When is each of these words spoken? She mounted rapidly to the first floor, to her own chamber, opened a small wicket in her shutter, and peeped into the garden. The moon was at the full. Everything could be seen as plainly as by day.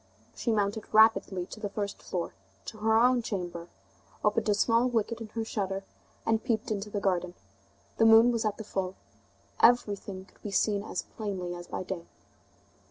She 0.33 0.51
mounted 0.51 0.91
rapidly 0.91 1.45
to 1.51 1.59
the 1.59 1.69
first 1.69 2.01
floor, 2.01 2.33
to 2.65 2.79
her 2.79 2.97
own 2.97 3.21
chamber, 3.21 3.67
opened 4.23 4.49
a 4.49 4.55
small 4.55 4.87
wicket 4.89 5.21
in 5.21 5.27
her 5.35 5.45
shutter, 5.45 5.83
and 6.25 6.43
peeped 6.43 6.71
into 6.71 6.89
the 6.89 6.99
garden. 6.99 7.35
The 7.97 8.05
moon 8.05 8.31
was 8.31 8.43
at 8.43 8.57
the 8.57 8.63
full. 8.63 8.95
Everything 9.59 10.25
could 10.25 10.41
be 10.41 10.49
seen 10.49 10.81
as 10.81 11.03
plainly 11.03 11.53
as 11.53 11.67
by 11.67 11.83
day. 11.83 12.07